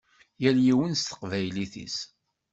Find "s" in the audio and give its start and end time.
0.95-1.01